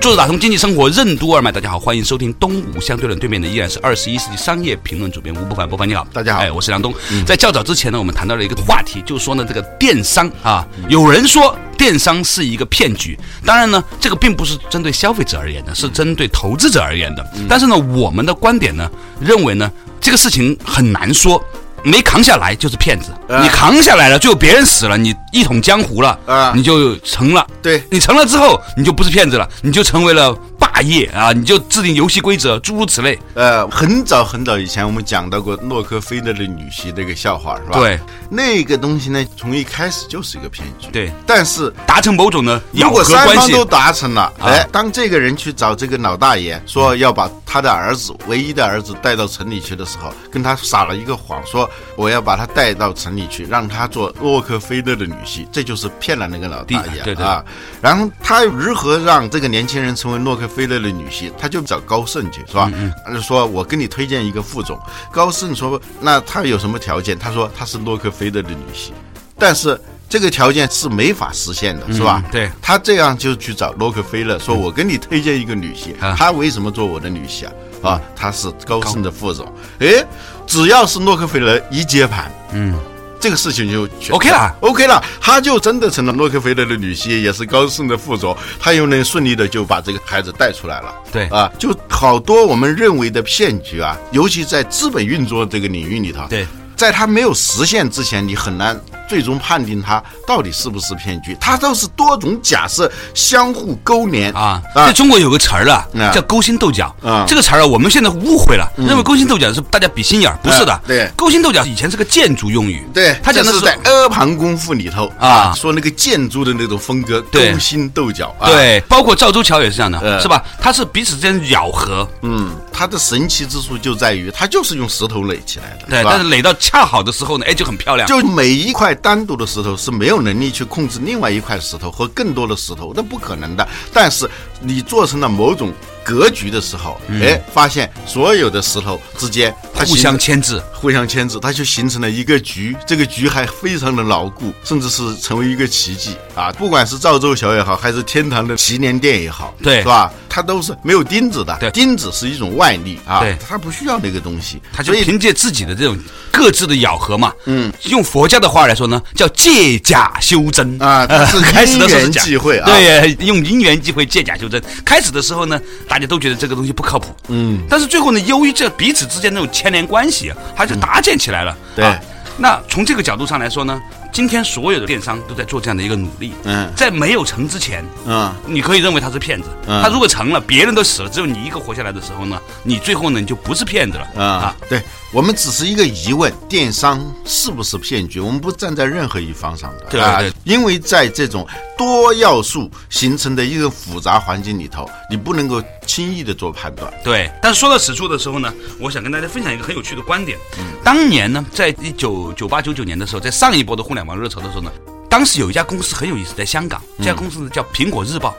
[0.00, 3.18] 坐着打通经济生活任督二脉，大家好，欢迎收听东吴相对论。
[3.18, 6.94] 对面的依然是二十一世纪商业评论主编吴不凡，不凡你好，大家好，哎，我是梁东。
[7.26, 17.26] 在较早之前呢，我们谈到了一个话题，就是说呢，这个电商啊，有人说电商是一个骗局，当然呢，这个并不是针对消费者而言的，是针对投资者而言的。
[17.48, 18.88] 但是呢，我们的观点呢，
[19.20, 19.70] 认为呢，
[20.00, 21.42] 这个事情很难说。
[21.84, 27.46] 没扛下来就是骗子，你扛下来了，最后别人死了，你一统江湖了，啊，你就成了。
[27.62, 30.36] 对你成了之后，你就不是骗子了，你就成为了。
[30.78, 33.18] 大业啊，你就制定游戏规则，诸如此类。
[33.34, 37.80] 呃，很早很早以前，我们讲到过洛克菲勒的女婿这个笑话，是吧？
[37.80, 37.98] 对，
[38.30, 40.86] 那个东西呢，从一开始就是一个骗局。
[40.92, 57.44] 对，但是达成某种的如果三方都达成了，哎，当这个人去找这个老大爷说要把他的儿子唯一的儿子带到城里去的时候，跟他撒了一个谎，说我要把他带到城里去，让他做洛克菲勒的女婿，这就是骗了那个老大爷啊。
[57.82, 60.67] 然后他如何让这个年轻人成为洛克菲？
[60.68, 62.68] 的女婿，他就找高盛去，是吧？
[63.06, 64.76] 他就说我给你推荐一个副总。
[65.12, 67.16] 高盛说，那他有什么条件？
[67.16, 68.90] 他说他是洛克菲勒的女婿，
[69.38, 72.22] 但是这个条件是没法实现的，是吧？
[72.32, 77.52] 对，他这样就去找洛克菲勒，说我给你推荐一个女婿，他为什么做我的女婿啊？
[77.92, 79.46] 啊，他是高盛的副总。
[79.78, 80.04] 哎，
[80.46, 82.74] 只要是洛克菲勒一接盘，嗯。
[83.20, 90.94] 这个事情就 OK 了，OK 了，他就真的成了洛克菲勒的女婿，也是高盛的副总，他又能顺利的就把这个孩子带出来了。
[91.12, 96.46] 对啊，就好多我们认为的骗局啊，尤其在资本运作这个领域里头，对，
[96.76, 98.80] 在他没有实现之前，你很难。
[99.08, 104.62] 最终判定它到底是不是骗局，它都是多种假设相互勾连啊。
[104.74, 106.94] 在中国有个词儿了，叫勾心斗角。
[107.02, 110.78] 啊，这个词儿啊，我们现在误会了，认为勾心斗角是大家比心眼儿，不是的。
[110.86, 112.86] 对，勾心斗角以前是个建筑用语。
[112.92, 118.34] 对，他讲的是在阿房宫赋里头啊，说那个建筑的那种风格，勾心斗角。
[118.44, 120.44] 对，包括赵州桥也是这样的，是吧？
[120.60, 122.06] 它是彼此之间咬合。
[122.22, 125.86] 嗯，它的神奇之处就在于，它就是用石头垒起来的。
[125.88, 128.06] 对，但是垒到恰好的时候呢，哎，就很漂亮。
[128.06, 128.97] 就每一块。
[128.98, 133.66] 单独的石头是没有能力去控制另外一块石头和更多的石头，那不可能的。
[133.92, 134.28] 但是
[134.60, 135.72] 你做成了某种。
[136.04, 142.74] 格局的时候，哎，发现所有的石头之间它互相牵制，互相牵制，它就形成了一个局。
[142.86, 146.50] 这个局还非常的牢固，甚至是成为一个奇迹啊！
[146.52, 150.10] 不管是赵州桥也好，还是天堂的祈年殿也好，对，是吧？
[150.30, 155.98] 它都是没有钉子的，对，钉子是一种外力啊，对，它不需要那个东西，它就凭借自己的这种
[156.32, 164.62] 各自的咬合嘛，嗯，用佛家的话来说呢，叫借假修真啊， 是开始的时候因缘际会啊，对，用因缘际会借假修真。
[164.86, 165.98] 开始的时候呢，大。
[165.98, 171.58] 大家都觉得这个东西不靠谱，嗯，但是最后呢，由于这彼此之间那种牵连关系，还是搭建起来了。
[171.74, 171.92] 对，
[172.36, 173.82] 那从这个角度上来说呢？
[174.12, 176.32] 今天所有的电商都在做这样的一个努力。
[176.44, 179.48] 嗯，在没有成之前，嗯，你可以认为他是骗子。
[179.66, 184.22] 嗯，他如果成了，别人都死了，只有你一个活下来的时候呢，你最后呢你就不是骗子了。
[184.22, 184.82] 啊，对
[185.12, 188.18] 我们只是一个疑问：电商是不是骗局？
[188.20, 189.86] 我们不站在任何一方上的。
[189.90, 191.46] 对啊，因为在这种
[191.76, 196.92] 多要素形成的一个复杂环境里头，你不能够轻易的做判断。
[197.04, 200.36] 对，但是说到此处的时候呢，我想跟大家分享一个很有趣的观点。
[200.58, 204.70] 嗯，当年呢，在一九九八九九年的时候，在上一波的互联网热潮的时候呢，
[205.08, 208.34] 当时有一家公司很有意思，在香港，这家公司呢叫苹果日报，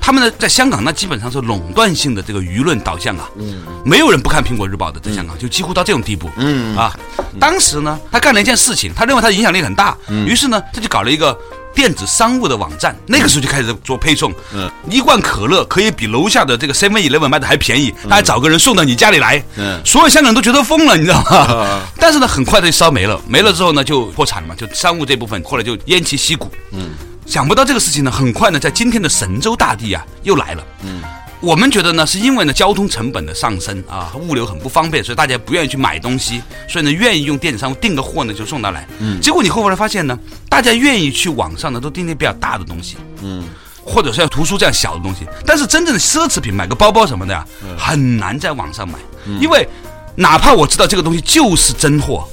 [0.00, 6.96] 他们呢在香港那基本上是垄断性的这个舆论导向啊，嗯，没有人不看苹果日报的，在香港就几乎到这种地步，嗯啊，
[7.38, 11.38] 当时呢他干了一件事情，他认为他影响力很大，于是呢他就搞了一个。
[11.74, 14.32] 电子商务的网站，那个时候就开始做配送。
[14.54, 19.42] 嗯，一罐可乐可以比楼下的这个 Seven Eleven 卖的还便宜，他还找个人送到你家里来。
[19.56, 21.82] 嗯，所有香港人都觉得疯了，你知道吗？
[21.98, 26.50] 但是呢，很快的就烧没了，没了之后呢，就破产了嘛，就商务这部分后来就偃旗息鼓。
[26.70, 26.90] 嗯，
[27.26, 30.64] 想不到这个事情呢，很快呢，在今天的神州大地啊，又来了。
[30.82, 31.02] 嗯。
[31.44, 38.88] 我们觉得呢，是因为呢交通成本的上升啊，物流很不方便，所以大家不愿意去买东西，所以呢愿意用电子商务订个货呢就送到来。
[38.98, 40.18] 嗯，结果你后来发现呢，
[40.48, 43.44] 大家愿意去网上呢都订那比较大的东西，嗯，
[43.84, 47.46] 或者是像图书这样小的东西，但是真正的奢侈品，买个包包什么的呀，
[47.76, 48.94] 很难在网上买，
[49.38, 49.68] 因为
[50.16, 52.26] 哪怕我知道这个东西就是真货。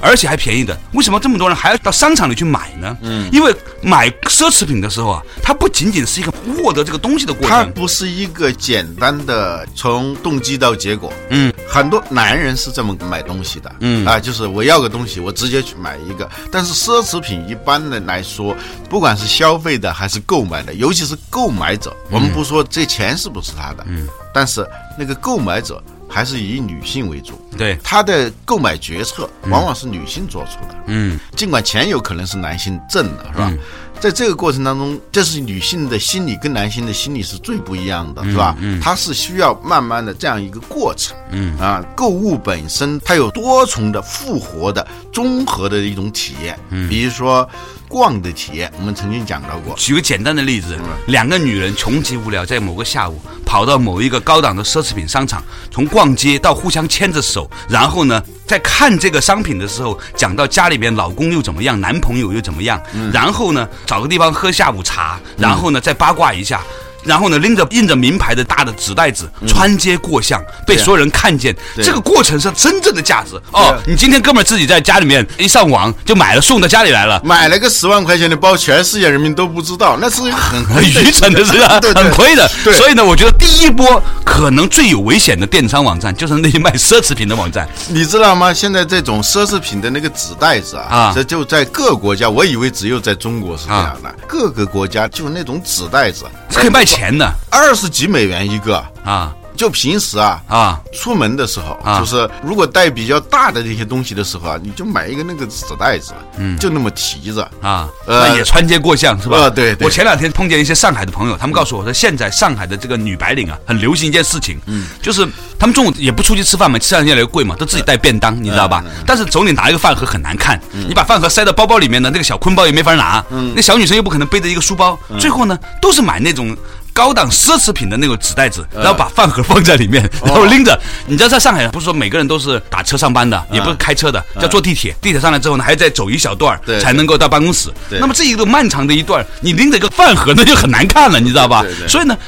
[0.00, 0.78] 而且还便宜的。
[0.92, 2.96] 为什么这么多人还要到商场里去买呢？
[3.02, 11.12] 嗯，因为买奢侈品的时候啊，它不仅仅是一个获得这个东西的过程，它不是一个简单的从动机到结果。
[11.30, 13.74] 嗯，很多男人是这么买东西的。
[13.80, 16.28] 嗯啊，就是我要个东西，我直接去买一个。
[16.50, 18.56] 但是奢侈品一般的来说，
[18.88, 24.66] 不管是消费的还是购买的，尤其是购买者，我们不说这钱是不是他的，嗯，但是
[24.98, 27.40] 那个购买者还是以女性为主。
[27.56, 31.18] 对，他的购买决策往往是女性做出的，嗯。
[31.36, 33.52] 尽管钱有可能是男性挣的，是吧？
[34.00, 38.56] 在这个过程当中，这是女性的心理跟男性的心理是最不一样的，是吧？
[38.60, 38.80] 嗯。
[38.80, 41.58] 它是需要慢慢的这样一个过程，嗯。
[41.58, 47.48] 啊，购物本身它有多重的复活的综合的一种体验，嗯，比如说
[47.88, 62.80] 逛的企业，我们曾经讲到过，举个简单的例子，两个女人穷极无聊，在某个下午跑到某一个高档的奢侈品商场，从逛街到互相牵着手，然后呢，在看这个商品的时候，讲到家里边老公又怎么样，男朋友又怎么样，
[63.12, 66.60] 然后呢，找个地方喝下午茶，然后呢，再八卦一下。
[67.08, 71.56] 然后呢，拎着印着名牌的大的纸袋子穿街过巷，被所有人看见。
[71.74, 73.76] 对这个过程是真正的价值对哦。
[73.86, 81.80] 你今天哥们儿自己在家里面一上网就买了，送到家里来了，买了个十万块钱的包，全世界人民都不知道，那是很很 愚蠢的，是吧？
[81.80, 82.48] 对对很亏的。
[82.62, 87.66] 对所以呢，我觉得第一波可能最有危险的电商网站，就是那些卖奢侈品的网站。
[87.88, 88.52] 你知道吗？
[88.52, 98.82] 现在这种奢侈品的那个纸袋子啊，啊这就在各国家，我以为只有在中国是这样的，各个国家就那种纸袋子，可以卖钱的二十几美元一个。
[99.04, 100.80] 啊就平时啊，啊！
[100.92, 107.42] 出门的时候，啊就是如果带比较大的这些东西的时候啊，你就买一个那个纸袋子，嗯，就那么提着。
[107.60, 109.36] 啊，呃那也穿街过巷是吧？
[109.36, 115.26] 呃对对我前两天碰见一些上海的朋友，他们告诉我说，现在上海的这个女白领啊，很流行一件事情，嗯，就是
[115.58, 118.84] 他们中午也不出去吃饭嘛，吃饭越来越贵嘛，都自己带便当，你知道吧？
[119.04, 123.24] 但是手里拿一个饭盒很难看，你把饭盒塞到包包里面呢，那个小坤包也没法拿，
[123.56, 126.56] 那小女生又不可能背着一个书包，最后呢，都是买那种。
[126.98, 130.76] 高档奢侈品的那种纸袋子，然后把饭盒放在里面，然后拎着。
[131.06, 134.92] 你知道在上海不是说每个人都是打车上班的，也不是开车的，要坐地铁。
[135.00, 137.72] 地铁上来之后呢，还要再走一小段才能够到办公室。
[138.00, 141.64] 那么这一个漫长的一段，你拎着个饭盒，那就很难看了，你知道吧？
[141.86, 142.18] 所以呢。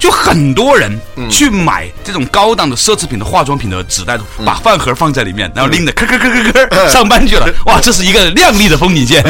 [0.00, 0.98] 就很多人
[1.30, 7.46] 去买这种高档的奢侈品的化妆品的纸袋子，把饭盒放在里面，然后拎着咔咔咔咔咔上班去了。
[7.66, 9.22] 哇，这是一个亮丽的风景线。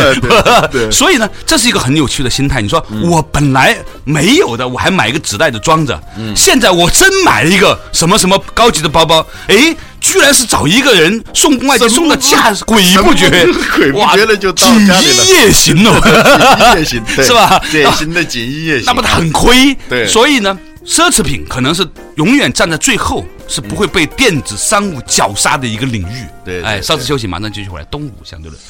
[0.93, 2.63] 所以呢，这是一个很有趣的心态。
[2.63, 6.01] 你说我本来没有的，我还买一个纸袋子装着，
[6.37, 19.77] 现在我真买了一个什么什么高级的包包，诶，居然是找一个人送外地送的价诡异不绝神不鬼，不哇觉的就到锦家里了衣夜行哦，夜行对 是吧典型的锦衣夜行，那不很亏？
[19.89, 21.87] 对所以呢，奢侈品可能是
[22.17, 26.23] 永远站在最后，是不会被电子商务绞杀的一个领域。
[26.23, 27.85] 哎，对对对稍事休息，马上继续回来。
[27.91, 28.61] 东吴相对论。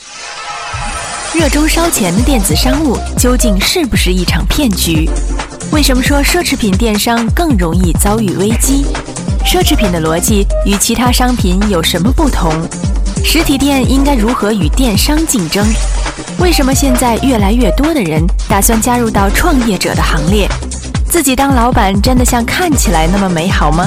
[1.32, 5.08] 热衷烧钱的电子商务究竟是不是一场骗局？
[5.72, 8.84] 为什么说奢侈品电商更容易遭遇危机？
[9.44, 12.52] 奢侈品的逻辑与其他商品有什么不同？
[13.24, 15.64] 实体店应该如何与电商竞争？
[16.40, 20.48] 为什么现在越来越多的人打算加入到创业者的行列？
[21.08, 23.86] 自己当老板真的像看起来那么美好吗？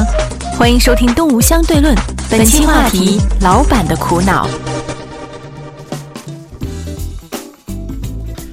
[0.58, 1.94] 欢迎收听《东吴相对论》，
[2.30, 4.48] 本期话题：老板的苦恼。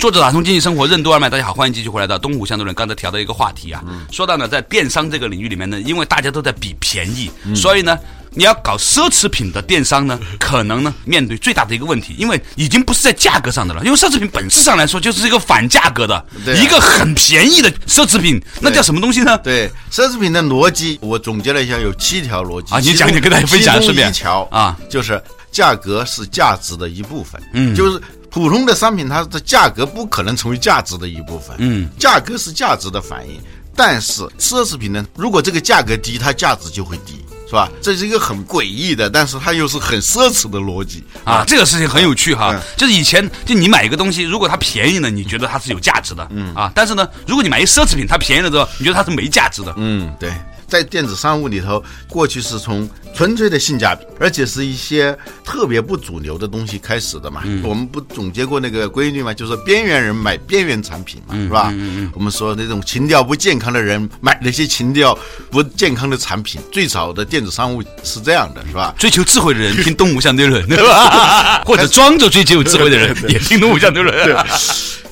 [0.01, 2.75] 作者打通经济生活任督二脉，大家好，欢迎继续回来到东湖相对论。
[2.75, 7.99] 刚才调到一个话题啊，说到呢，在电商这个领域里面呢，因为大家都在比便宜，所以呢，
[8.31, 16.25] 你要搞奢侈品的电商呢，可能呢面对最大的一个问题，因为已经不是在价格上的了，因为奢侈品本质上来说就是一个反价格的，啊
[16.57, 19.37] 一个很便宜的奢侈品，那叫什么东西呢？
[19.45, 24.09] 对奢侈品的逻辑，我总结了一下，有七条逻辑啊你讲讲跟大家分享顺便。
[24.09, 27.75] 一条啊，就是价格是价值的一部分，嗯。
[27.75, 28.01] 就是。
[28.31, 33.41] 普通的商品，它的价格不可能成为价值的一部分，嗯，价格是价值的反应。
[33.77, 37.71] 但是奢侈品呢，如果这个价格低，它价值就会低，是吧？
[37.81, 41.03] 这是一个很诡异的，但是它又是很奢侈的逻辑。
[41.25, 46.55] 啊，这个事情很有趣哈嗯，就是以前就你买一个东西，如果它便宜呢，你觉得它是有价值的，嗯。
[46.55, 50.31] 啊，但是呢，如果你买一奢侈品，它便宜了之后，你觉得它是没价值的，嗯，对，
[50.71, 57.43] 在电子商务里头，过去是从纯粹的性价比，而且是一些特别不主流的东西开始的嘛。
[57.65, 61.75] 我们不总结过那个规律嘛，就是边缘人买边缘产品嘛，是吧？
[62.15, 65.19] 我们说那种情调不健康的人买那些情调
[65.51, 68.95] 不健康的产品，最早的电子商务是这样的，是吧？
[68.97, 71.65] 追求智慧的人听东吴相对论， 对吧？
[71.67, 74.15] 或者装着追求智慧的人也听东吴相对论，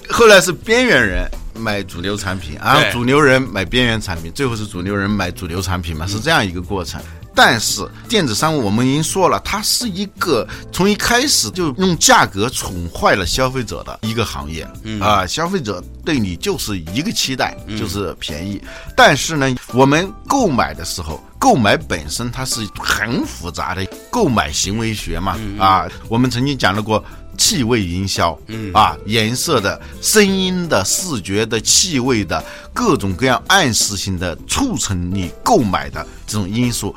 [0.09, 7.01] 后来是边缘人买主流产品，然后主流人买边缘产品，最后是主流人买主流产品嘛，是这样一个过程。
[7.35, 14.67] 但是电子商务我们已经说了，它是一个从一开始就用价格宠坏了消费者的一个行业。
[14.83, 18.61] 嗯啊，消费者对你就是一个期待，就是便宜。
[18.97, 25.39] 但是呢，我们购买的时候，购买本身它是很复杂的购买行为学嘛。
[25.61, 27.05] 啊，我们曾经讲到过。
[27.39, 36.95] 气味营销，嗯啊，颜色的、声音的、视觉的、气味的各种各样暗示性的促成你购买的这种因素，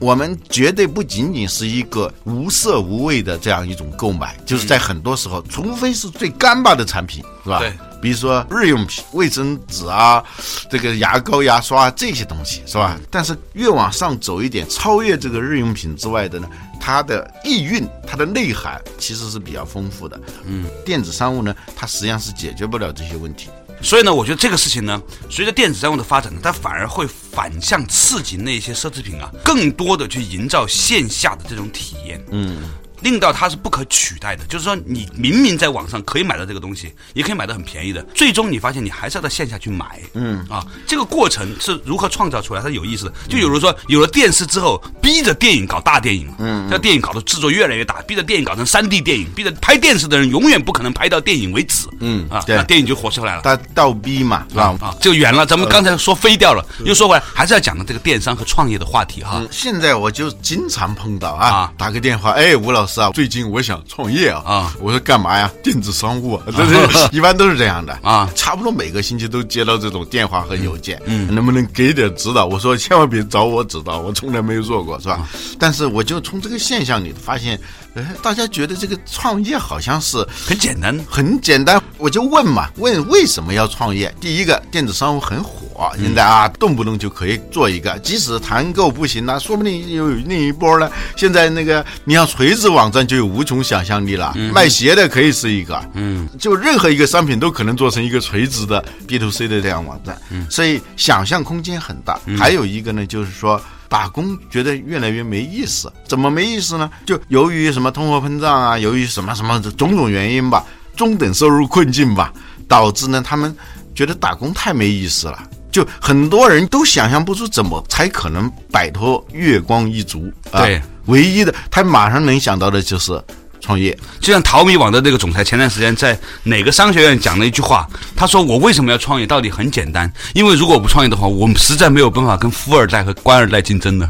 [0.00, 7.58] 我们绝对不仅仅是一个无色无味的这样一种购买，就是在很多时候，除非是最干巴的产品，是吧？
[7.60, 7.72] 对。
[8.02, 10.22] 比如说日用品、卫生纸啊，
[10.70, 13.00] 这个牙膏、牙刷这些东西，是吧？
[13.10, 16.46] 但是越往上走一点，超越这个日用品之外的呢？
[16.84, 20.20] 它的意蕴，它的内涵其实是比较丰富的。
[20.44, 23.48] 嗯，电子商务呢，它实际上是解决不了这些问题。
[23.80, 25.00] 所以呢，我觉得这个事情呢，
[25.30, 32.22] 随着电子商务的发展呢，它反而会反向刺激那些奢侈品啊，更多的去营造线下的这种体验。
[32.30, 32.64] 嗯。
[33.04, 40.00] 令到它是不可取代的，就是说，你明明在网上可以买到这个东西，也可以买到很便宜的，最终你发现你还是要到线下去买。
[40.14, 42.62] 嗯啊，这个过程是如何创造出来？
[42.62, 51.86] 它有意思的，就有如说，有了电视之后，逼着电影搞大电影，嗯，这电影搞的制作越来越大，逼着电影搞成三 D 电影，逼着拍电视的人永远不可能拍到电影为止。
[52.00, 53.42] 嗯啊，那电影就火出来了。
[53.42, 54.74] 他倒逼嘛，是吧？
[54.80, 55.44] 啊，就远了。
[55.44, 59.44] 咱们刚才说飞掉了，又说回来，还是要讲的这个电商和创业的话题哈。
[59.50, 63.74] 现在我就经常碰到啊，打个电话，哎，吴老师啊，最近我想。
[63.86, 64.76] 创业啊啊！
[64.80, 65.50] 我说干嘛呀？
[65.62, 68.28] 电子商务啊， 这是 一般都是这样的啊。
[68.34, 72.46] 差不多每个星期都接到这种电话和邮件，嗯，能不能给点指导？
[72.46, 75.28] 我说千万别找我指导，我从来没有做过，是吧？
[75.58, 77.60] 但是我就从这个现象里发现。
[77.94, 81.80] 哎，大家觉得这个创业好像是很简单，很简单。
[81.96, 84.12] 我就问嘛，问为什么要创业？
[84.20, 85.63] 第一个，电子商务很火，
[86.00, 87.98] 现在啊，动不动就可以做一个。
[87.98, 90.90] 即使团购不行呢，说不定又有另一波呢。
[91.16, 102.18] 现在那个，你像垂直网站就有无穷想象力了，卖鞋的可以是一个，嗯，就任何一个商品都可能做成一个垂直的 B to C 的这样网站，嗯所以想象空间很大。
[102.38, 103.60] 还有一个呢，就是说。
[103.86, 106.90] 打工觉得越来越没意思，怎么没意思呢？
[107.06, 110.64] 就由于什么通货膨胀啊，由于什么什么种种原因吧，
[110.96, 112.32] 中等收入困境吧，
[112.66, 113.54] 导致呢他们
[113.94, 115.38] 觉得打工太没意思了。
[115.74, 120.62] 就很多人都想象不出怎么才可能摆脱月光一族啊。
[120.62, 123.20] 对，唯一的他马上能想到的就是。
[123.60, 129.26] 创业就像淘米网的那个总裁，前段时间在哪个商学院讲了一句话，他说：“我为什么要创业？
[129.26, 134.06] 道理很简单，因为如果我不创业的话，我们实在没有办法跟富二代和官二代竞争的。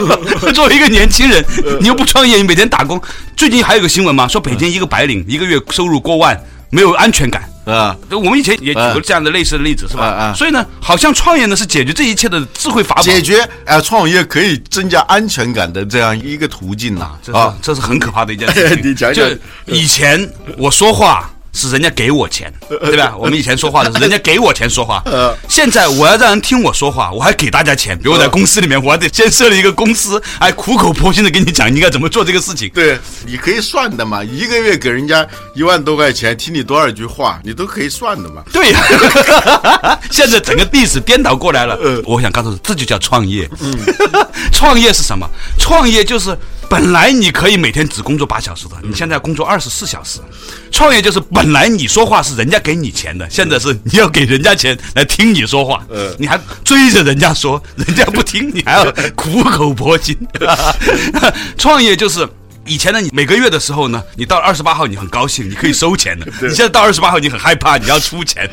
[0.52, 1.42] 作为一个年轻人，
[1.80, 3.00] 你又不创业，你每天打工。
[3.34, 10.04] 最近还有个新闻嘛，说北京一个白领一个月收入过万，没有安全感。”啊，我们以前也举过这样的类似的例子，是吧？
[10.04, 17.10] 啊，所以呢，好像创业呢是解决这一切的智慧法宝，解决啊，创业可以增加安全感的这样一个途径呐。
[17.32, 18.78] 啊，这是很可怕的一件事情。
[18.90, 19.28] 你讲讲，
[19.66, 21.30] 以前我说话。
[21.52, 23.14] 是人家给我钱，对吧？
[23.16, 25.02] 我们以前说话的是 人家给我钱说话。
[25.48, 27.96] 现在我要让人听我说话，我还给大家钱。
[27.98, 32.68] 比如我在公司里面，我还得先设立一个公司，还苦口婆心的跟你讲应该怎么做这个事情。
[32.70, 38.42] 对，你可以算的嘛，一个月给人家一万多块钱，听你多少句话，你都可以算的嘛。
[38.52, 41.78] 对呀， 现在整个历史颠倒过来了。
[42.04, 43.48] 我想告诉你，这就叫创业。
[44.52, 45.28] 创业是什么？
[45.58, 46.36] 创业就是
[46.68, 50.20] 本来你可以每天只工作八小时的，你现在工作二十四小时。
[50.70, 55.82] 创业就是本来你说话是人家给你钱的，现在是你要给人家钱来听你说话，
[56.18, 60.16] 你还追着人家说，人家不听，你 还要 苦口婆心。
[61.56, 62.28] 创业就是
[62.66, 66.26] 以前呢，你每个月的时候呢，你到二十八号你很高兴，你可以收钱的。
[66.42, 68.50] 你现在到二十八号你很害怕，你要出钱，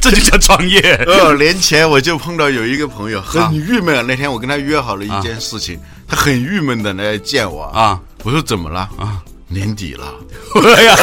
[0.00, 0.80] 这就叫创业。
[1.06, 9.18] 二年前我就碰到有一个朋友很郁闷，那天我跟他约好了一件事情，他很郁闷的来见我啊，我说怎么了啊？
[9.50, 10.06] 年底了，
[10.76, 10.94] 哎呀，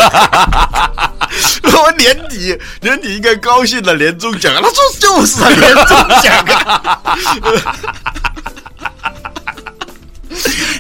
[1.63, 7.03] 我年底年底应该高兴的年终奖，他说就是啊， 年终奖啊，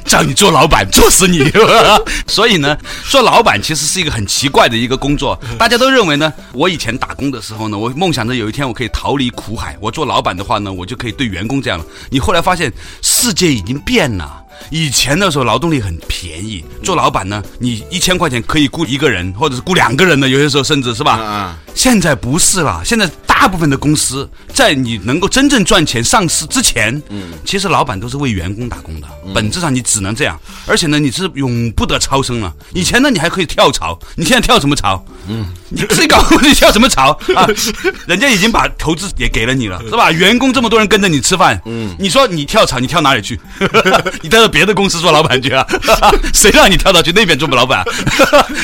[0.07, 1.51] 叫你做老板，做死你！
[2.25, 2.77] 所以呢，
[3.09, 5.37] 做老板其实是一个很奇怪的一个工作。
[5.59, 9.75] 大家都认为呢，我以前打工的时候呢，我梦想着有一天我可以逃离苦海。
[9.81, 11.85] 我做老板的话呢，我就可以对员工这样了。
[12.09, 12.71] 你后来发现，
[13.01, 14.43] 世界已经变了。
[14.69, 21.57] 以前的时候劳动力很便宜，做老板呢，你一千块钱可以雇一个人，或者是雇两个人的，有些时候甚至是吧？
[21.77, 32.51] 现在不是了，现在大部分的公司在你能够真正赚钱上市之前，嗯，其实老板都是为员工打工的，本质上你只能这样，而且呢，你是永不得超生了。
[32.73, 35.05] 以前呢，你还可以跳槽，你现在跳什么槽？
[35.27, 37.47] 嗯，你自己搞，你跳什么槽啊？
[38.07, 40.11] 人家已经把投资也给了你了，是吧？
[40.11, 43.39] 员工这么多人跟着你吃饭，嗯，你说你跳槽，你跳哪里去？
[44.23, 45.63] 你跳到别的公司做老板去啊？
[46.33, 47.85] 谁让你跳到去那边做老板？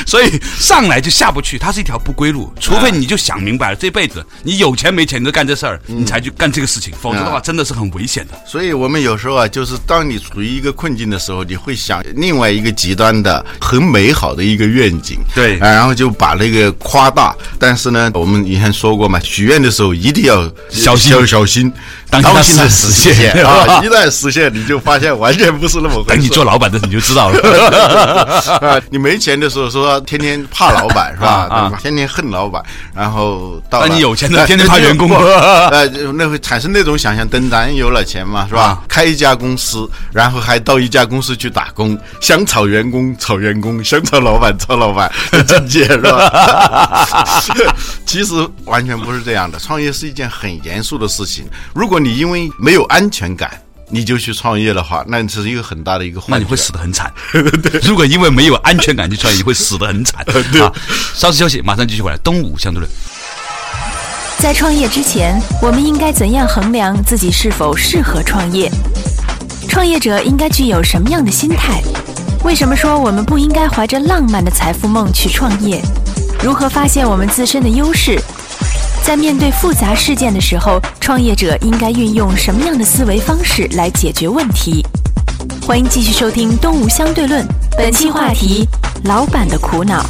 [0.04, 2.52] 所以上来就下不去，它是一条不归路。
[2.58, 8.34] 除非你就想明白了，这辈子你有钱没钱你都干这事儿，你才去干这个事情，否则的话真的是很危险的。
[8.46, 17.34] 所以我们有时候啊，就是当你处于一个困境的时候，你会想另外一个极端的很美好的一个愿景，对啊，然后就把那个夸大。
[17.58, 21.72] 但是呢，我们以前说过嘛，许愿的时候一定要小心要小心，
[22.10, 23.80] 当心它心它实现现啊！
[23.82, 26.08] 一旦实现，你就发现完全不是那么回事。
[26.08, 27.38] 等你做老板的你就知道了。
[28.60, 31.72] 啊，你没钱的时候说天天怕老板是吧？
[31.80, 32.62] 天天恨老板，
[32.94, 35.08] 然后到了那你有钱的哎天天怕员工
[36.16, 38.62] 那会产生那种想象，等咱有了钱嘛，是吧？
[38.62, 47.04] 啊开一家公司，然后还到一家公司去打工，想炒员工炒员工，想炒老板炒老板的境界是吧？
[48.06, 48.34] 其实
[48.64, 51.46] 完全不是这样的，创业是一件很严肃的事情。
[51.74, 53.50] 如果你因为没有安全感，
[53.94, 56.20] 你就去创业的话，那是一个很大的一个。
[56.26, 57.12] 那你会死得很惨。
[57.86, 60.20] 如果因为没有安全感去创业，你会死得很惨。
[60.60, 60.72] 啊，
[61.14, 62.18] 稍事休息，马上继续回来。
[62.18, 62.90] 东吴相对论。
[64.38, 68.68] 在创业之前，我们应该怎样衡量自己是否适合创业？
[69.68, 71.80] 创业者应该具有什么样的心态？
[72.42, 75.80] 为什么说我们不应该怀着浪漫的财富梦去创业？
[76.42, 78.20] 如何发现我们自身的优势？
[79.04, 84.82] 在面对复杂事件的时候，创业者应该运用什么样的思维方式来解决问题？
[85.66, 87.44] 欢迎继续收听《东吴相对论》，
[87.76, 88.66] 本期话题：
[89.04, 90.02] 老板的苦恼。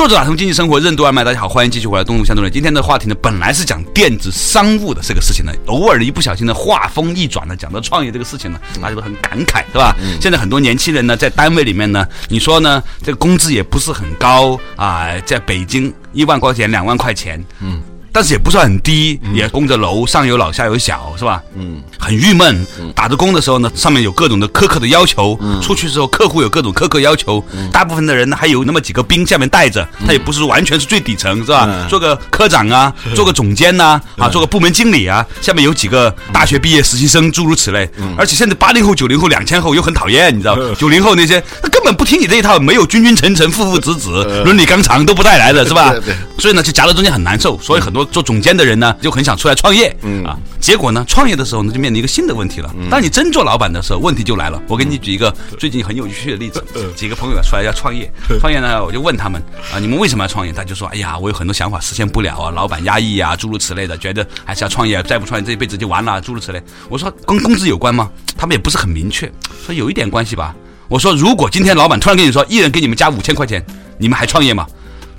[0.00, 2.50] 作者打通经济生活任督二脉，大家好，欢迎继续回来东吴相对论。
[2.50, 9.94] 今天的话题呢，本来是讲电子商务的这个事情呢，偶尔一不小心呢，话锋一转呢，讲到创业这个事情呢，大家都很感慨，对吧？
[10.18, 17.82] 现在很多年轻人呢，在单位里面呢，你说呢，这个工资也不是很高啊，在北京一万块钱、两万块钱，嗯。
[18.12, 21.42] 但是也不算很低，也供着楼，上有老下有小，是吧？
[21.56, 22.66] 嗯，很郁闷。
[22.94, 27.42] 打着工的时候呢，上面有各种的苛刻的要求；出去之后，客户有各种苛刻要求。
[27.72, 31.86] 大部分的人呢，还有那么几个兵下面带着，他也不是完全是最底层，是吧？
[31.88, 37.88] 做个科长啊，做个总监呐，啊，做个部门经理啊，下面有几个大学毕业实习生，诸如此类。
[38.16, 45.94] 而且现在八零后、九零后、两千后又很讨厌，你知道，九零后那些他根本不听你这一套，没有君君臣臣、父父子子、伦理纲常都不带来的，是吧？
[46.38, 47.58] 所以呢，就夹在中间很难受。
[47.60, 50.38] 所以很多做总监的人呢，就很想出来创业，嗯啊。
[50.60, 52.72] 结果呢，创业的时候呢，就面临一个新的问题了。
[52.90, 54.60] 当你真做老板的时候，问题就来了。
[54.68, 56.62] 我给你举一个最近很有趣的例子，
[56.94, 60.52] 几个朋友出来要创业，创业呢，我就问他们啊，你们为什么要创业？
[60.52, 66.62] 他就说，哎呀，我有很多想法实现不了啊，老板压抑啊，诸如此类的，觉得还是要创业，再不创业这一辈子就完了，诸如此类。
[66.88, 68.10] 我说跟工资有关吗？
[68.36, 69.30] 他们也不是很明确，
[69.64, 70.54] 说有一点关系吧。
[70.88, 73.64] 我说，如果今天老板突然跟你说，一人给你们加五千块钱，
[73.96, 74.66] 你们还创业吗？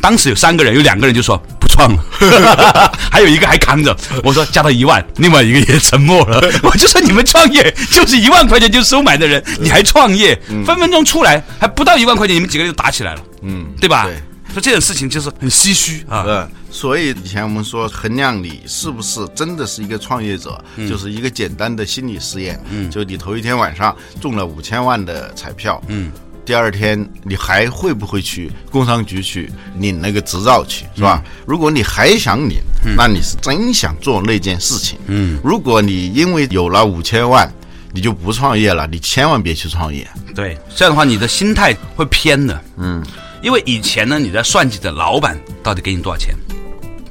[0.01, 3.95] 当时有三个人，有两个人就说不创了， 还有一个还扛着。
[4.23, 6.41] 我说加到一万，另外一个也沉默了。
[6.63, 14.05] 我就说你们创业就是一万块钱就收买的人，你还创业，分分钟出来还不到一万块钱，你们几个人就打起来了，嗯，对吧？
[14.05, 14.15] 对
[14.53, 16.25] 说这种事情就是很唏嘘啊。
[16.27, 22.61] 嗯，所以以前我们说衡量你是不是真的是一个创业者，就是一个简单的心理实验。
[22.69, 26.11] 嗯，就你头一天晚上中了五千万的彩票，嗯，
[26.51, 31.23] 第二天你还会不会去工商局去领那个执照去，是吧？
[31.47, 32.57] 如果你还想领，
[32.97, 34.99] 那你是真想做那件事情。
[35.07, 37.49] 嗯，如果你因为有了五千万，
[37.93, 40.05] 你就不创业了，你千万别去创业。
[40.35, 42.61] 对，这样的话你的心态会偏的。
[42.75, 43.01] 嗯，
[43.41, 46.35] 因为以前呢，你在算计着老板到底给你多少钱，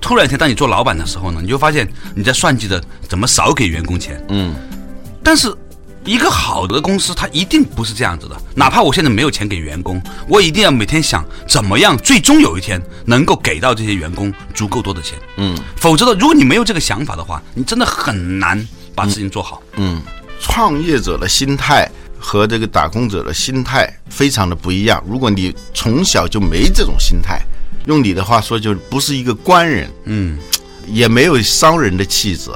[0.02, 4.22] 突然间当你做老板的时候呢，你就发现你在算计着怎么少给员工钱。
[4.28, 4.54] 嗯，
[5.24, 5.50] 但是
[6.04, 8.36] 一个好的公司，它一定不是这样子的。
[8.54, 15.18] 哪怕我现在没有钱给员工，我一定要每天想怎么样，最终有一天能够给到这些员工足够多的钱。
[15.36, 19.62] 嗯，否则的，如果你没有这个想法的话，你真的很难把事情做好。
[19.76, 20.00] 嗯，
[20.40, 25.02] 创业者的心态和这个打工者的心态非常的不一样。
[25.06, 27.42] 如果你从小就没这种心态，
[27.84, 30.38] 用你的话说，就不是一个官人，嗯，
[30.86, 32.50] 也没有商人的气质，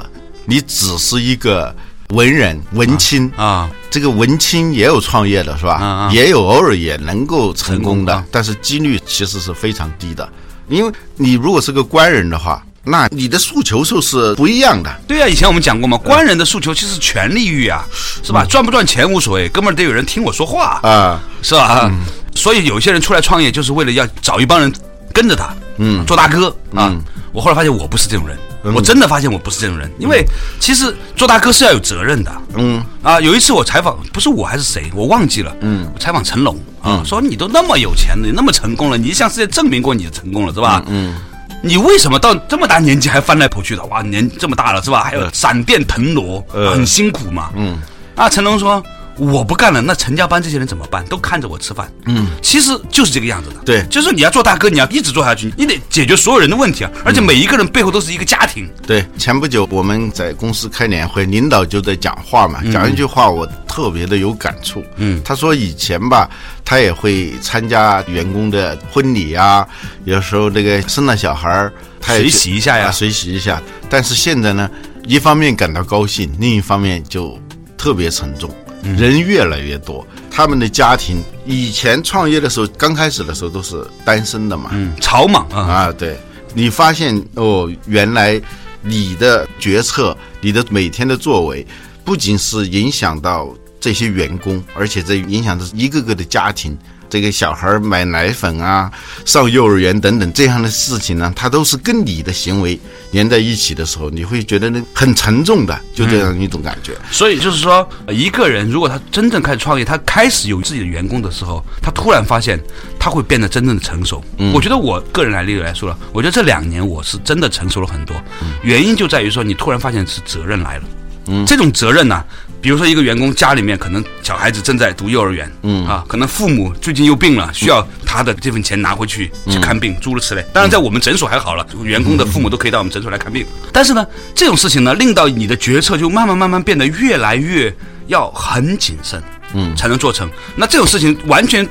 [0.45, 1.75] 你只是一个
[2.09, 3.69] 文人、文青啊。
[3.89, 6.09] 这个文青也有创业的是吧？
[6.11, 10.27] 也有偶尔也能够成功的，但是几率其实是非常低的。
[10.67, 14.93] 因为你如果是个官人的话，那你的诉求就是不一样的。
[15.07, 17.85] 对啊，以前我们讲过嘛，官人的诉求其实是权力欲啊，
[18.21, 18.45] 是吧？
[18.45, 21.89] 赚不赚钱无所谓，哥们儿得有人听我说话，啊，是吧？
[22.35, 24.73] 所以有些人出来创业，就是为了要找一帮人
[25.13, 26.93] 跟着他，嗯，做大哥啊。
[27.31, 28.37] 我后来发现我不是这种人，
[28.73, 30.25] 我真的发现我不是这种人，因为
[30.59, 33.19] 其实做大哥是要有责任的，嗯啊。
[33.19, 40.83] 有一次我采访，不是我还是谁，我忘记了，嗯，我采访成龙啊，说你都那么有钱了，你那么成功了，你向世界证明过你的成功了，是吧？
[40.87, 41.15] 嗯。
[41.63, 43.83] 你为什么到这么大年纪还翻来覆去的？
[43.85, 45.03] 哇，年这么大了是吧？
[45.03, 47.49] 还有闪电腾挪，很辛苦嘛。
[47.55, 47.79] 嗯，
[48.15, 48.83] 啊，成龙说
[49.17, 51.05] 我不干了，那陈家班这些人怎么办？
[51.05, 51.91] 都看着我吃饭。
[52.05, 53.55] 嗯，其实就是这个样子的。
[53.65, 56.91] 对，就是你要做大哥，你要一直做下去，你得解决所有人的问题啊。
[57.03, 58.69] 而且每一个人背后都是一个家庭。
[58.85, 64.83] 对，前不久我们在公司开年会，领导就在讲话嘛，讲一句话我特别的有感触。
[64.97, 66.29] 嗯，他说以前吧。
[66.67, 69.63] 他也会参加员工的婚礼啊，
[70.03, 73.61] 有时候那个生了小孩儿，他也随喜一下呀，随喜一下。
[73.87, 74.67] 但是现在呢，
[75.05, 77.39] 一方面感到高兴，另一方面就
[77.77, 78.49] 特别沉重。
[78.97, 86.17] 人越来越多，他们的家庭以前创业的时候，刚开始的时候都是单身的嘛，嗯，草莽啊啊，对，
[86.53, 88.39] 你发现哦，原来
[88.81, 91.65] 你的决策，你的每天的作为，
[92.03, 93.49] 不仅是影响到。
[93.85, 96.75] 这些员工，而且这影响着一个个的家庭。
[97.07, 98.91] 这个小孩买奶粉啊，
[99.25, 102.79] 上幼儿园等等这样的事情呢，它都是跟你的行为
[103.11, 106.93] 连在一起的时候，你会觉得那很沉重的，就这样一种感觉。
[107.11, 112.59] 所以就是说，一个人如果他真正开始创业，他开始有自己的员工的时候，他突然发现
[112.99, 114.21] 他会变得真正的成熟。
[114.51, 118.19] 我觉得我个人来例子来说了，我觉得这两年我是真的成熟了很多。
[118.63, 120.83] 原因就在于说，你突然发现是责任来了。
[121.27, 122.23] 嗯，这种责任呢？
[122.65, 130.43] 比如说，一个员工家里面可能小孩子正在读幼儿园，嗯啊，可能父母最近又病了，需要他的这份钱拿回去去看病，诸如此类。
[130.51, 133.45] 当然，在我们诊所还好了，员工的父母都可以到我们诊所来看病。
[133.71, 137.71] 但是呢，这种事情呢，令到你的决策就慢慢慢慢变得越来越
[138.07, 139.21] 要很谨慎，
[139.53, 140.27] 嗯，才能做成。
[140.55, 141.63] 那这种事情完全。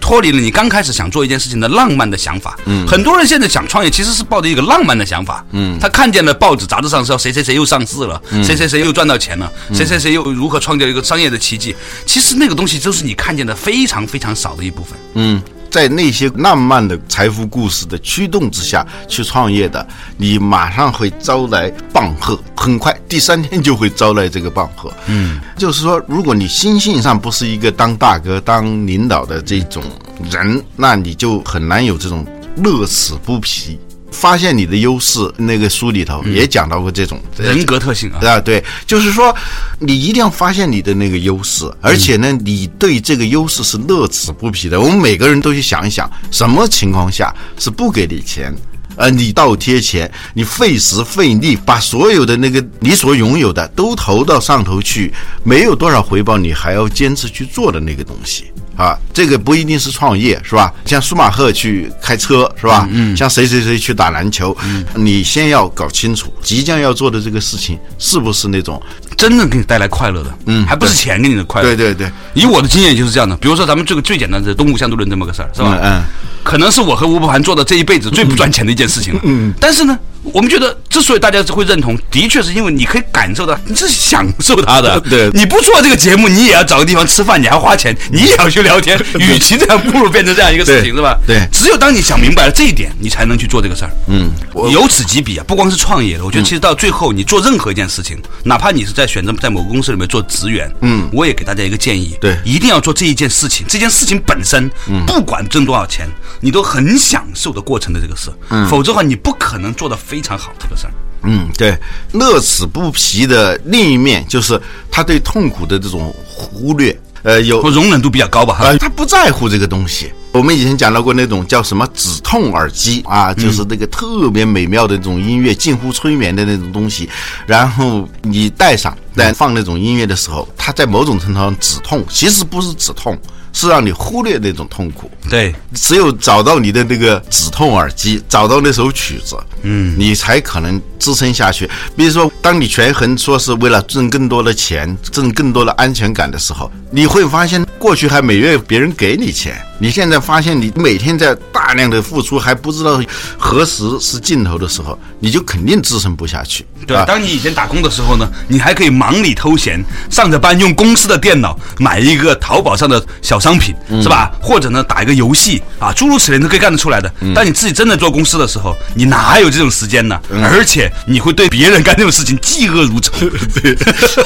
[0.00, 2.58] 脱离了你刚开始想做一件事情的浪漫的想法。
[2.64, 5.44] 嗯，很多人现在想创业，其实是抱着一个浪漫的想法。
[5.52, 11.76] 嗯，他看见了报纸、杂志上说谁谁谁又上市了，谁谁谁又赚到钱了，谁谁谁又如何创造一个商业的奇迹。
[12.06, 14.98] 其实那个东西都是你看见的非常非常少的一部分。
[15.14, 15.42] 嗯。
[15.70, 24.92] 在那些浪漫的财富故事的驱动之下去创业的，你马上会招来棒喝，很快第三天就会招来这个棒喝。
[25.06, 29.82] 嗯，就是说，如果你心性上不是一个当大哥、当领导的这种
[30.30, 33.78] 人，那你就很难有这种乐此不疲。
[34.10, 39.34] 发现你的优势，那个书里头也讲到过这种人格特性啊，啊，对，就是说
[39.78, 44.80] 你一定要发现你的那个优势，而且呢，你对这个优势是乐此不疲的。
[44.80, 48.54] 我们每个人都去想一想，什么情况下是不给你钱，
[48.96, 55.12] 呃，你倒贴钱，你费时费力把所有的那个你所拥有的都投到上头去，
[55.44, 58.52] 没有多少回报，你还要坚持去做的那个东西。
[58.80, 60.72] 啊，这个不一定是创业，是吧？
[60.86, 62.88] 像舒马赫去开车，是吧？
[62.90, 68.82] 嗯，像谁谁谁去打篮球，嗯，你先要搞清楚即将要做的这个事情是不是那种
[69.18, 71.68] 真正给你带来快乐的，嗯，还不是钱给你的快乐。
[71.68, 73.36] 对对对，以我的经验就是这样的。
[73.36, 75.78] 比如说咱们这个最简单的东吴相对论这么个事儿，是吧？
[75.82, 76.02] 嗯，
[76.42, 79.20] 可能是我和吴伯凡做的这一辈子最不赚钱的一件事情了。
[79.24, 79.98] 嗯，但是呢。
[80.22, 85.00] 我们觉得，之所以大家会认同，的确是因为你可以感受到，你是享受它的。
[85.08, 88.98] 对，你不做这个节目，你也要找个地方吃饭，你还花钱，你也要去聊天。
[89.18, 91.18] 与其这样，不如变成这样一个事情，是吧？
[91.26, 91.40] 对。
[91.52, 93.90] 只有当你想明白了这一点，你才能去做这个事儿。
[94.08, 94.30] 嗯。
[94.70, 103.64] 由此及彼啊，不光是创业的，我觉得其实到最后，你做任何一件事情，哪怕你是在选择在某个公司里面做职员，嗯，我也给大家一个建议，对，一定要做这一件事情。
[103.68, 106.06] 这件事情本身，嗯，不管挣多少钱，
[106.40, 110.92] 你都很享受的过程的这个事，嗯，否则的话，你不可能做的非常好这个事儿。
[111.22, 111.78] 嗯，对，
[112.14, 118.54] 乐此不疲的另一面就是他对痛苦的这种忽略，呃，有容忍度比较高吧？
[118.54, 120.10] 哈，他不在乎这个东西。
[120.32, 127.08] 我们以前讲到过那种叫什么止痛耳机啊，就是那个特别美妙的那种音乐，近乎催眠的那种东西，
[127.46, 133.16] 然后你戴上，在放那种音乐的时候，它在某种程度上止痛，其实不是止痛。
[133.52, 141.68] 是让你忽略那种痛苦，对，只有找到你的那个止痛耳机，找到那首曲子，嗯，你才可能支撑下去。
[141.96, 153.02] 比如说，当你权衡说是为了挣更多的钱、挣更多的安全感的时候，你会发现过去还每月别人给你钱，你现在发现你每天在大量的付出，还不知道
[153.38, 156.66] 何时是尽头的时候，你就肯定支撑不下去。
[156.86, 164.30] 对，啊当你以前打工的时候呢，你还可以忙里偷闲，上着班用公司的电脑买一个淘宝上的小商品，是吧？
[164.40, 167.10] 或者呢打一个游戏啊，诸如此类都可以干得出来的。
[167.34, 170.20] 当你自己真的做公司的时候，你哪有这种时间呢？
[170.30, 173.12] 而且你会对别人干这种事情嫉恶如仇。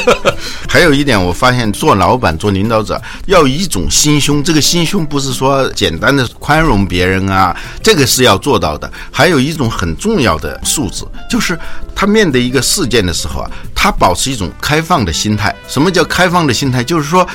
[0.69, 4.43] 还有一点，我发现做老板、做领导者要有一种心胸。
[4.43, 8.91] 这个心胸不是说说简单的宽容别人啊，这个是要做到的。
[9.11, 11.59] 还有一种很重要的素质，就是
[11.95, 15.55] 他面对一个事件的时候啊，他保持一种开放的心态。
[15.69, 16.83] 什么叫开放的心态？
[16.83, 17.27] 就是说。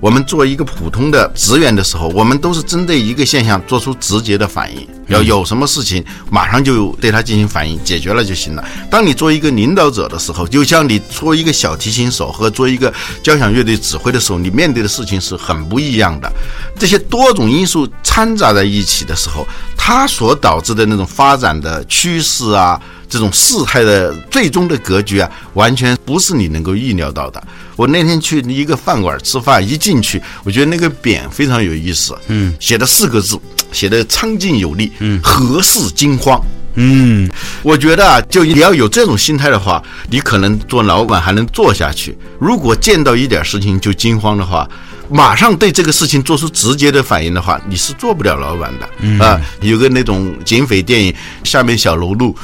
[0.00, 8.64] 我们做一个普通的职员的时候，我们都是针对一个现象做出直接的反应，要有什么事情马上就对他进行反应，解决了就行了。
[8.90, 16.30] 当你做一个领导者的时候，就像你做一个小提琴手和做一个交响乐队指挥的时候，你面对的事情是很不一样的。
[16.78, 22.80] 这些多种因素掺杂在一起的时候，它所导致的那种发展的趋势啊。
[23.08, 27.42] 这种事态的最终的格局啊，完全不是你能够预料到的。
[27.76, 33.38] 我那天去一个饭馆吃饭，一进去，我觉得那个匾非常有意思，嗯，写的四个字，
[33.72, 36.40] 写的苍劲有力，嗯，何事惊慌？
[36.78, 37.26] 嗯，
[37.62, 42.16] 我觉得啊，就你要有这种心态的话，你可能做老板还能做下去。
[42.38, 44.68] 如果见到一点事情就惊慌的话，
[45.08, 49.24] 马上对这个事情做出直接的反应的话，你是做不了老板的。
[49.24, 51.14] 啊，有个那种警匪电影，
[51.44, 52.34] 下面小喽啰。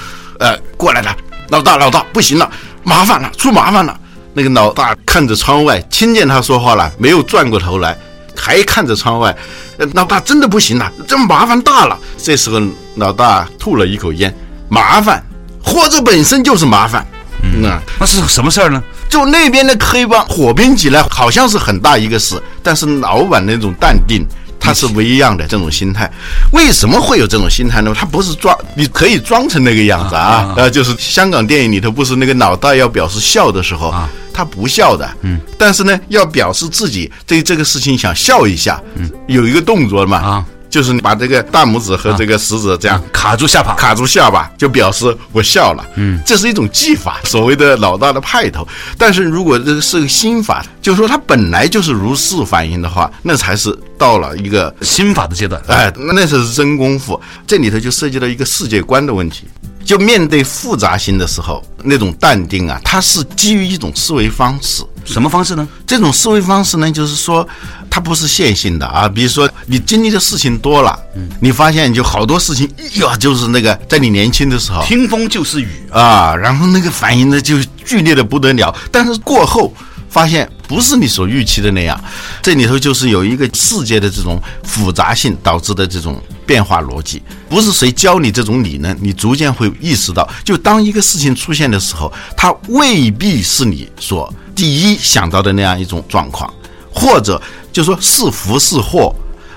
[0.43, 1.17] 呃，过来了，
[1.51, 2.51] 老大，老大，不行了，
[2.83, 3.97] 麻烦了，出麻烦了。
[4.35, 7.97] 那个老大看着窗外，听见他说话了，没有转过头来，
[8.37, 9.33] 还看着窗外。
[9.77, 11.97] 呃，老大真的不行了，这麻烦大了。
[12.19, 12.61] 这时候，
[12.97, 14.35] 老大吐了一口烟，
[14.69, 15.23] 麻烦，
[15.63, 17.07] 活着本身就是麻烦。
[17.45, 17.63] 嗯，
[18.01, 18.83] 那是什么事儿呢？
[19.09, 24.27] 就那边的黑帮火拼起来，好像是很大一个事，但是老板那种淡定。
[24.63, 26.09] 他是不一样的这种心态，
[26.53, 27.93] 为什么会有这种心态呢？
[27.93, 33.93] 他不是装，你可以装成那个样子啊，呃，就是香港电影里头不是那个老大要表示笑的时候，
[34.33, 40.47] 他不笑的，嗯，但是呢，要表示自己对这个事情想笑一下，嗯，有一个动作嘛，啊。
[40.73, 45.87] 就是你把这个大拇指和这个食指这样卡住下巴，卡住下巴，就表示我笑了。
[45.97, 48.67] 嗯，这是一种技法，所谓的老大的派头。
[48.97, 55.61] 但是如果这个是个心法，就是说他本来就是如是反应的话，那才是到了一个心法的阶段。
[55.67, 57.21] 哎，那那是真功夫。
[57.47, 59.45] 这里头就涉及到一个世界观的问题。
[59.85, 64.83] 就面对复杂性的时候，那种淡定啊，它是基于一种思维方式。
[65.05, 65.67] 什么方式呢？
[65.87, 67.47] 这种思维方式呢，就是说，
[67.91, 69.09] 它不是线性的啊。
[69.09, 79.73] 比如说，你经历的事情多了，嗯，你发现就好多事情，呀，就是那个在你年轻的时候，听风就是雨啊，然后那个反应呢就剧烈的不得了，但是过后。
[80.13, 81.99] 发现不是你所预期的那样，
[82.43, 96.53] 这里头就是有一个世界的这种复杂性导致的这种变化逻辑，不是谁教你这种理论，你逐渐会意识到，就当一个事情出现的时候，它未必是你所第一想到的那样一种状况，
[96.93, 97.41] 或者
[97.73, 99.15] 就说是福是祸，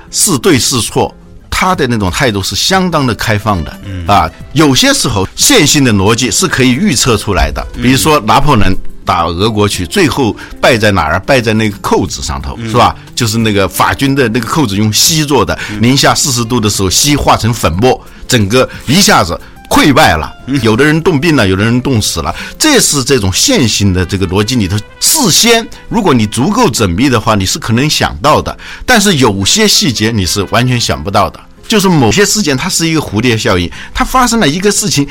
[0.09, 1.13] 是对是错，
[1.49, 3.77] 他的那种态度是相当的开放的，
[4.07, 8.73] 啊，有些时候线性的逻辑是可以预测出来的，比如说拿破仑。
[9.05, 11.19] 打俄国去，最后败在哪儿？
[11.19, 12.93] 败在那个扣子上头，是吧？
[13.15, 19.39] 就是那个法军的那个扣子用锡做的，零下四十度的时候，锡化成粉末，整个一下子
[19.69, 20.33] 溃败了。
[20.63, 22.35] 有的人冻病了，有的人冻死了。
[22.57, 28.57] 这是这种线性的这个逻辑里头，事先如果你足够缜密的话，你是可能想到的。
[28.85, 35.07] 但是有些细节你是完全想不到的，就是某些事件它是一个蝴蝶效应，它发生了一个事情。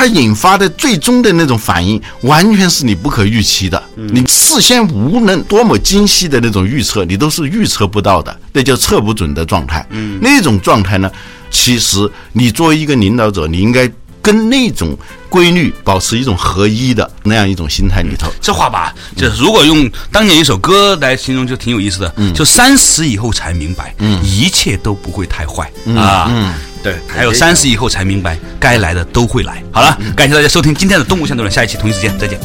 [0.00, 3.82] 它引发的最终的那种反应，完全是你不可预期的。
[3.96, 9.86] 你事先无论多么精细的那种预测，你都是预测不到的，那叫测不准的状态。
[9.90, 11.10] 嗯，那种状态呢，
[11.50, 13.86] 其实你作为一个领导者，你应该
[14.22, 14.96] 跟那种
[15.28, 18.30] 规律保持一种合一的那样一种心态里头。
[18.40, 22.12] 这话吧，就如果用当年一首歌来形容，就挺有意思的。
[22.16, 26.28] 嗯，就三十以后才明白，嗯，一切都不会太坏啊。
[26.30, 26.54] 嗯。
[26.82, 29.62] 对，还有三十以后才明白，该来的都会来。
[29.70, 32.40] 好了，感谢大家收听今天的动物相对论，下一期同一时间再见。